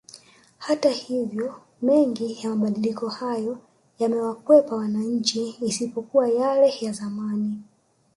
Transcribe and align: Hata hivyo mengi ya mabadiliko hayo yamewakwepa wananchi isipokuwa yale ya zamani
Hata 0.57 0.89
hivyo 0.89 1.61
mengi 1.81 2.39
ya 2.43 2.49
mabadiliko 2.49 3.09
hayo 3.09 3.57
yamewakwepa 3.99 4.75
wananchi 4.75 5.49
isipokuwa 5.61 6.29
yale 6.29 6.73
ya 6.81 6.91
zamani 6.91 7.61